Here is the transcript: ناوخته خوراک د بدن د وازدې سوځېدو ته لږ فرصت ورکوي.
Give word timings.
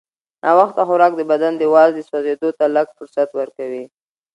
ناوخته 0.43 0.81
خوراک 0.87 1.13
د 1.17 1.21
بدن 1.31 1.53
د 1.57 1.63
وازدې 1.73 2.01
سوځېدو 2.09 2.49
ته 2.57 2.65
لږ 2.75 2.87
فرصت 2.97 3.29
ورکوي. 3.39 3.85